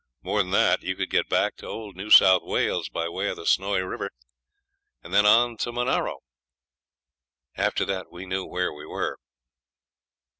More 0.23 0.41
than 0.41 0.49
that, 0.53 0.81
you 0.81 0.95
could 0.95 1.11
get 1.11 1.29
back 1.29 1.57
to 1.57 1.67
old 1.67 1.95
New 1.95 2.09
South 2.09 2.41
Wales 2.41 2.89
by 2.89 3.07
way 3.07 3.27
of 3.29 3.35
the 3.37 3.45
Snowy 3.45 3.81
River, 3.81 4.09
and 5.03 5.13
then 5.13 5.27
on 5.27 5.57
to 5.57 5.71
Monaro. 5.71 6.21
After 7.55 7.85
that 7.85 8.11
we 8.11 8.25
knew 8.25 8.43
where 8.47 8.73
we 8.73 8.87
were. 8.87 9.19